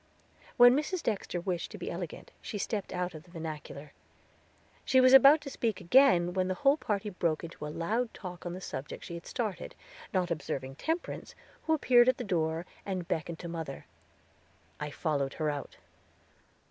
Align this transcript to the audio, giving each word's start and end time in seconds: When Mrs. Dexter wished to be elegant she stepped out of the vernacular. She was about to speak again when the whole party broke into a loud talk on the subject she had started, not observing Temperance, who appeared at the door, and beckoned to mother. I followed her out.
When 0.57 0.75
Mrs. 0.75 1.03
Dexter 1.03 1.39
wished 1.39 1.69
to 1.69 1.77
be 1.77 1.91
elegant 1.91 2.31
she 2.41 2.57
stepped 2.57 2.91
out 2.91 3.13
of 3.13 3.21
the 3.21 3.29
vernacular. 3.29 3.93
She 4.83 4.99
was 4.99 5.13
about 5.13 5.41
to 5.41 5.49
speak 5.51 5.79
again 5.79 6.33
when 6.33 6.47
the 6.47 6.55
whole 6.55 6.75
party 6.77 7.11
broke 7.11 7.43
into 7.43 7.67
a 7.67 7.69
loud 7.69 8.11
talk 8.11 8.43
on 8.43 8.53
the 8.53 8.61
subject 8.61 9.03
she 9.05 9.13
had 9.13 9.27
started, 9.27 9.75
not 10.11 10.31
observing 10.31 10.77
Temperance, 10.77 11.35
who 11.67 11.75
appeared 11.75 12.09
at 12.09 12.17
the 12.17 12.23
door, 12.23 12.65
and 12.83 13.07
beckoned 13.07 13.37
to 13.37 13.47
mother. 13.47 13.85
I 14.79 14.89
followed 14.89 15.35
her 15.35 15.51
out. 15.51 15.77